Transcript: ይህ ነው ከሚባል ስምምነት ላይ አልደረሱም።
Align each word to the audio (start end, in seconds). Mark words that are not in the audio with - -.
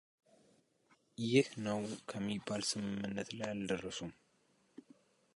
ይህ 1.29 1.47
ነው 1.65 1.79
ከሚባል 2.09 2.61
ስምምነት 2.69 3.29
ላይ 3.39 3.49
አልደረሱም። 3.53 4.11